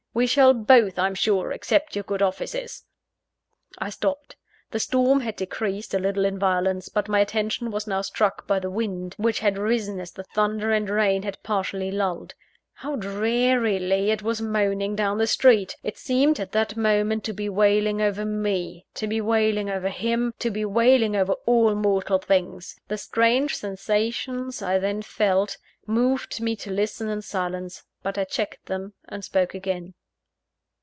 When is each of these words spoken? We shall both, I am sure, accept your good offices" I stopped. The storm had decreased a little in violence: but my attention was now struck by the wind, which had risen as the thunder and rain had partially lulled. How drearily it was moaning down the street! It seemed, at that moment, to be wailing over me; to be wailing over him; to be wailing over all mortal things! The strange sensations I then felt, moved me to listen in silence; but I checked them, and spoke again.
We 0.13 0.27
shall 0.27 0.53
both, 0.53 0.99
I 0.99 1.07
am 1.07 1.15
sure, 1.15 1.53
accept 1.53 1.95
your 1.95 2.03
good 2.03 2.21
offices" 2.21 2.83
I 3.77 3.89
stopped. 3.89 4.35
The 4.71 4.79
storm 4.79 5.21
had 5.21 5.37
decreased 5.37 5.93
a 5.93 5.99
little 5.99 6.25
in 6.25 6.37
violence: 6.37 6.89
but 6.89 7.07
my 7.07 7.21
attention 7.21 7.71
was 7.71 7.87
now 7.87 8.01
struck 8.01 8.45
by 8.45 8.59
the 8.59 8.69
wind, 8.69 9.15
which 9.17 9.39
had 9.39 9.57
risen 9.57 10.01
as 10.01 10.11
the 10.11 10.25
thunder 10.25 10.69
and 10.73 10.89
rain 10.89 11.23
had 11.23 11.41
partially 11.43 11.91
lulled. 11.91 12.35
How 12.73 12.97
drearily 12.97 14.11
it 14.11 14.21
was 14.21 14.41
moaning 14.41 14.97
down 14.97 15.17
the 15.17 15.27
street! 15.27 15.77
It 15.81 15.97
seemed, 15.97 16.41
at 16.41 16.51
that 16.51 16.75
moment, 16.75 17.23
to 17.23 17.33
be 17.33 17.47
wailing 17.47 18.01
over 18.01 18.25
me; 18.25 18.85
to 18.95 19.07
be 19.07 19.21
wailing 19.21 19.69
over 19.69 19.87
him; 19.87 20.33
to 20.39 20.49
be 20.51 20.65
wailing 20.65 21.15
over 21.15 21.35
all 21.45 21.73
mortal 21.73 22.17
things! 22.19 22.75
The 22.89 22.97
strange 22.97 23.55
sensations 23.55 24.61
I 24.61 24.77
then 24.77 25.03
felt, 25.03 25.55
moved 25.87 26.41
me 26.41 26.57
to 26.57 26.69
listen 26.69 27.07
in 27.07 27.21
silence; 27.21 27.83
but 28.03 28.17
I 28.17 28.25
checked 28.25 28.65
them, 28.65 28.93
and 29.07 29.23
spoke 29.23 29.53
again. 29.53 29.93